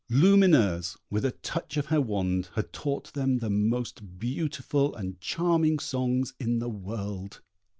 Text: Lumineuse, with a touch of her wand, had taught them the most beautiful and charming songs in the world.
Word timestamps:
Lumineuse, 0.09 0.97
with 1.11 1.23
a 1.25 1.29
touch 1.31 1.77
of 1.77 1.85
her 1.85 2.01
wand, 2.01 2.49
had 2.55 2.73
taught 2.73 3.13
them 3.13 3.37
the 3.37 3.51
most 3.51 4.17
beautiful 4.17 4.95
and 4.95 5.21
charming 5.21 5.77
songs 5.77 6.33
in 6.39 6.57
the 6.57 6.69
world. 6.69 7.39